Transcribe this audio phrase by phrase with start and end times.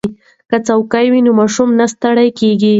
[0.49, 2.69] که څوکۍ وي نو ماشوم نه ستړی کیږي.